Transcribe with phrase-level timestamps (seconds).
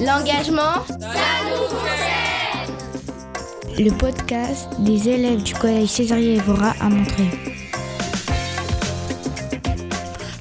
[0.00, 1.06] L'engagement, ça
[3.76, 7.24] nous Le podcast des élèves du collège Césarier Evora a montré.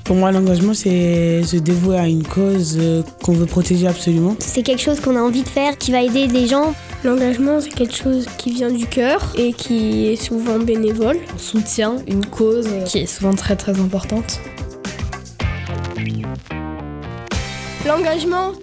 [0.03, 4.37] Pour moi, l'engagement, c'est se dévouer à une cause euh, qu'on veut protéger absolument.
[4.39, 6.73] C'est quelque chose qu'on a envie de faire, qui va aider des gens.
[7.03, 11.17] L'engagement, c'est quelque chose qui vient du cœur et qui est souvent bénévole.
[11.35, 14.39] On soutient une cause qui est souvent très très importante.
[17.85, 18.53] L'engagement,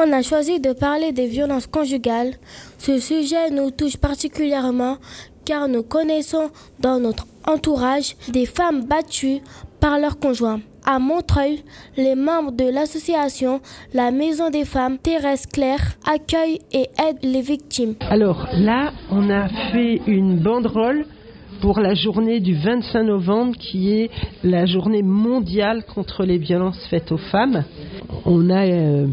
[0.00, 2.34] on a choisi de parler des violences conjugales.
[2.78, 4.96] Ce sujet nous touche particulièrement
[5.44, 9.40] car nous connaissons dans notre entourage des femmes battues
[9.80, 10.60] par leurs conjoints.
[10.84, 11.64] À Montreuil,
[11.96, 13.60] les membres de l'association
[13.92, 17.94] La Maison des Femmes Thérèse Claire accueillent et aident les victimes.
[18.08, 21.04] Alors là, on a fait une banderole
[21.60, 24.10] pour la journée du 25 novembre qui est
[24.44, 27.64] la journée mondiale contre les violences faites aux femmes.
[28.24, 29.06] On a euh,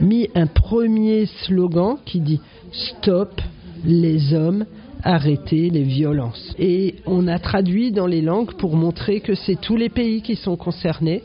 [0.00, 2.40] mis un premier slogan qui dit
[2.72, 3.40] Stop
[3.84, 4.64] les hommes,
[5.02, 6.54] arrêtez les violences.
[6.58, 10.36] Et on a traduit dans les langues pour montrer que c'est tous les pays qui
[10.36, 11.22] sont concernés.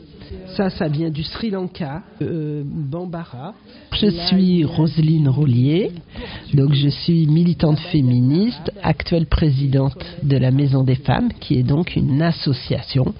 [0.56, 3.54] Ça, ça vient du Sri Lanka, euh, Bambara.
[3.92, 5.92] Je suis Roselyne Roulier,
[6.54, 11.96] donc je suis militante féministe, actuelle présidente de la Maison des Femmes, qui est donc
[11.96, 13.14] une association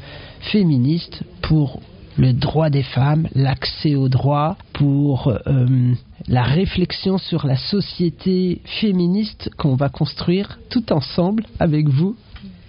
[0.53, 1.81] féministe pour
[2.17, 5.95] le droit des femmes, l'accès au droit, pour euh,
[6.27, 12.17] la réflexion sur la société féministe qu'on va construire tout ensemble avec vous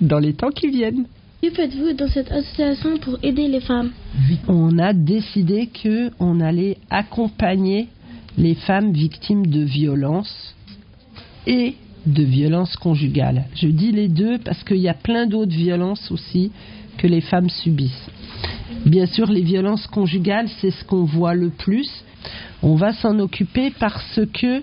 [0.01, 1.05] dans les temps qui viennent.
[1.41, 3.91] Que faites-vous dans cette association pour aider les femmes?
[4.49, 7.87] On a décidé que on allait accompagner
[8.37, 10.53] les femmes victimes de violences
[11.47, 13.45] et de violences conjugales.
[13.55, 16.51] Je dis les deux parce qu'il y a plein d'autres violences aussi
[16.97, 18.09] que les femmes subissent.
[18.85, 21.89] Bien sûr, les violences conjugales, c'est ce qu'on voit le plus.
[22.61, 24.61] On va s'en occuper parce que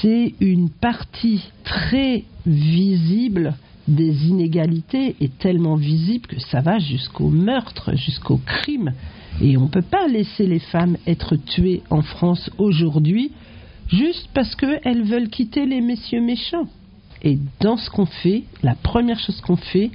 [0.00, 3.54] c'est une partie très visible
[3.88, 8.92] des inégalités et tellement visible que ça va jusqu'au meurtre, jusqu'au crime.
[9.40, 13.32] Et on ne peut pas laisser les femmes être tuées en France aujourd'hui
[13.88, 16.66] juste parce qu'elles veulent quitter les messieurs méchants.
[17.22, 19.90] Et dans ce qu'on fait, la première chose qu'on fait,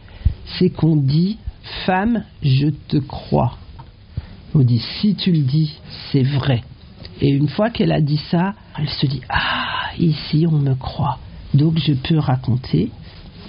[0.57, 1.37] c'est qu'on dit
[1.85, 3.57] Femme, je te crois.
[4.53, 5.77] On dit Si tu le dis,
[6.11, 6.63] c'est vrai.
[7.21, 11.19] Et une fois qu'elle a dit ça, elle se dit Ah, ici on me croit.
[11.53, 12.91] Donc je peux raconter.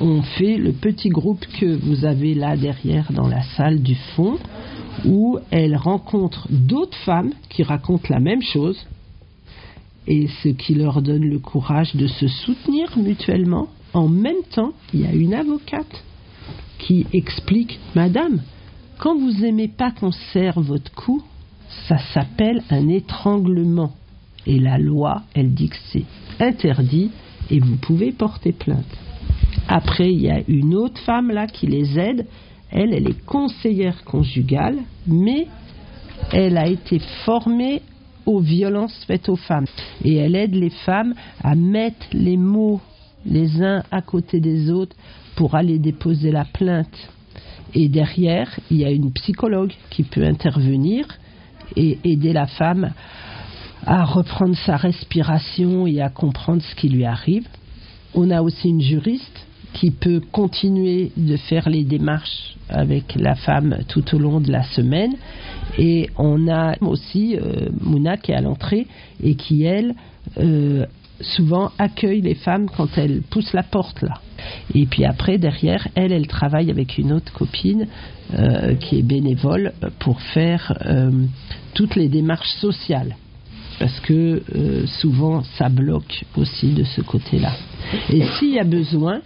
[0.00, 4.38] On fait le petit groupe que vous avez là derrière dans la salle du fond,
[5.04, 8.78] où elle rencontre d'autres femmes qui racontent la même chose,
[10.06, 13.68] et ce qui leur donne le courage de se soutenir mutuellement.
[13.92, 16.04] En même temps, il y a une avocate
[16.78, 18.40] qui explique Madame,
[18.98, 21.22] quand vous n'aimez pas qu'on serre votre cou,
[21.88, 23.92] ça s'appelle un étranglement.
[24.46, 26.04] Et la loi, elle dit que c'est
[26.40, 27.10] interdit
[27.50, 28.98] et vous pouvez porter plainte.
[29.74, 32.26] Après, il y a une autre femme là qui les aide.
[32.70, 35.46] Elle, elle est conseillère conjugale, mais
[36.30, 37.80] elle a été formée
[38.26, 39.64] aux violences faites aux femmes.
[40.04, 42.82] Et elle aide les femmes à mettre les mots
[43.24, 44.94] les uns à côté des autres
[45.36, 47.08] pour aller déposer la plainte.
[47.72, 51.06] Et derrière, il y a une psychologue qui peut intervenir
[51.76, 52.92] et aider la femme
[53.86, 57.48] à reprendre sa respiration et à comprendre ce qui lui arrive.
[58.14, 63.78] On a aussi une juriste qui peut continuer de faire les démarches avec la femme
[63.88, 65.14] tout au long de la semaine.
[65.78, 68.86] Et on a aussi euh, Mouna qui est à l'entrée
[69.22, 69.94] et qui, elle,
[70.38, 70.86] euh,
[71.20, 74.14] souvent accueille les femmes quand elles poussent la porte là.
[74.74, 77.86] Et puis après, derrière, elle, elle travaille avec une autre copine
[78.34, 80.76] euh, qui est bénévole pour faire
[81.74, 83.16] toutes les démarches sociales.
[83.78, 84.42] Parce que
[85.00, 87.52] souvent, ça bloque aussi de ce côté-là.
[88.10, 89.20] Et s'il y a besoin,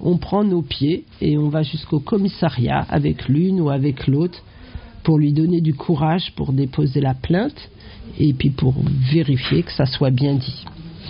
[0.00, 4.42] on prend nos pieds et on va jusqu'au commissariat avec l'une ou avec l'autre
[5.02, 7.70] pour lui donner du courage pour déposer la plainte
[8.18, 8.74] et puis pour
[9.10, 10.64] vérifier que ça soit bien dit.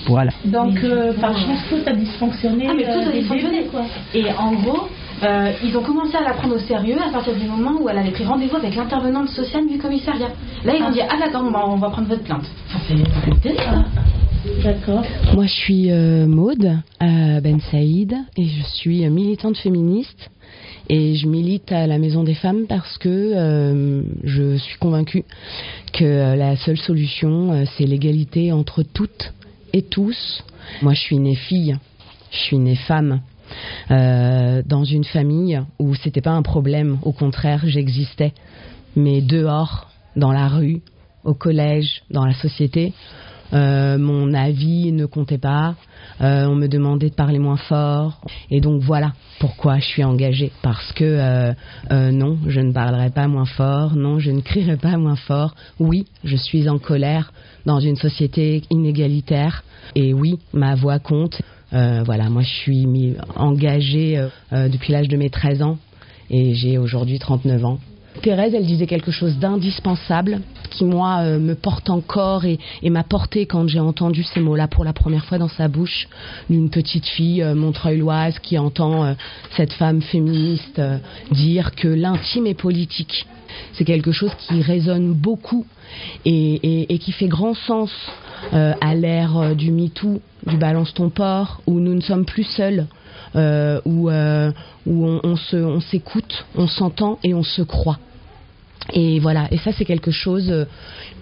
[0.06, 0.30] Voilà.
[0.44, 2.66] Donc, euh, par chance, tout a dysfonctionné.
[2.68, 3.82] Ah, mais tout a euh, dysfonctionné, quoi.
[4.14, 4.88] Et en gros,
[5.22, 7.98] euh, ils ont commencé à la prendre au sérieux à partir du moment où elle
[7.98, 10.28] avait pris rendez-vous avec l'intervenante sociale du commissariat.
[10.64, 12.44] Là, ils ont dit Ah, d'accord, on va, on va prendre votre plainte.
[12.68, 13.84] Enfin, c'est terrible.
[14.62, 15.04] D'accord.
[15.34, 20.30] Moi, je suis euh, Maude euh, Ben Saïd et je suis militante féministe.
[20.88, 25.24] Et je milite à la Maison des Femmes parce que euh, je suis convaincue
[25.92, 29.32] que euh, la seule solution, c'est l'égalité entre toutes
[29.74, 30.42] et tous.
[30.82, 31.76] Moi, je suis née fille,
[32.30, 33.20] je suis née femme.
[33.90, 38.32] dans une famille où c'était pas un problème, au contraire, j'existais.
[38.96, 40.80] Mais dehors, dans la rue,
[41.24, 42.92] au collège, dans la société,
[43.52, 45.74] mon avis ne comptait pas.
[46.20, 48.20] on me demandait de parler moins fort.
[48.50, 50.52] Et donc voilà pourquoi je suis engagée.
[50.62, 51.52] Parce que
[51.90, 53.94] non, je ne parlerai pas moins fort.
[53.96, 55.54] Non, je ne crierai pas moins fort.
[55.78, 57.32] Oui, je suis en colère
[57.66, 59.64] dans une société inégalitaire.
[59.94, 61.40] Et oui, ma voix compte.
[61.72, 62.86] voilà, moi je suis
[63.36, 64.22] engagée
[64.52, 65.78] depuis l'âge de mes 13 ans
[66.30, 67.78] et j'ai aujourd'hui 39 ans.
[68.22, 70.40] Thérèse, elle disait quelque chose d'indispensable
[70.78, 74.84] qui, moi, euh, me porte encore et, m'a porté quand j'ai entendu ces mots-là pour
[74.84, 76.08] la première fois dans sa bouche
[76.48, 79.14] d'une petite fille euh, montreuilloise qui entend euh,
[79.56, 80.80] cette femme féministe
[81.32, 83.26] dire que l'intime est politique.
[83.72, 85.66] C'est quelque chose qui résonne beaucoup
[86.24, 87.90] et, qui fait grand sens
[88.52, 92.86] à l'ère du MeToo, du balance ton port, où nous ne sommes plus seuls
[93.36, 94.50] euh, où, euh,
[94.86, 97.98] où on, on s'écoute, on s'entend et on se croit.
[98.92, 100.64] Et voilà, et ça c'est quelque chose euh,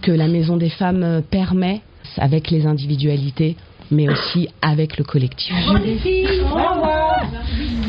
[0.03, 1.83] que la Maison des Femmes permet
[2.17, 3.57] avec les individualités,
[3.91, 5.55] mais aussi avec le collectif.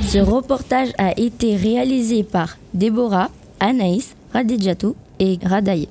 [0.02, 3.30] Ce reportage a été réalisé par Déborah,
[3.60, 5.88] Anaïs, Radidjatou et Radaye.